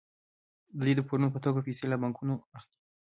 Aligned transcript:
دوی 0.81 0.93
د 0.95 1.01
پورونو 1.07 1.33
په 1.35 1.39
توګه 1.45 1.59
پیسې 1.67 1.85
له 1.87 1.95
بانکونو 2.01 2.33
اخلي 2.57 2.73